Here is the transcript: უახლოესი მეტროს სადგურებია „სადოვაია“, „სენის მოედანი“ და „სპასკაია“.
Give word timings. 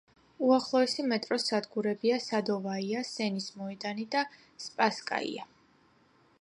უახლოესი 0.45 1.03
მეტროს 1.09 1.45
სადგურებია 1.51 2.17
„სადოვაია“, 2.29 3.03
„სენის 3.11 3.53
მოედანი“ 3.61 4.09
და 4.17 4.27
„სპასკაია“. 4.67 5.49